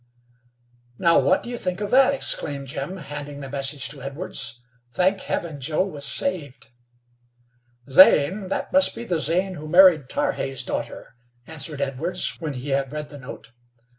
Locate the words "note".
13.19-13.51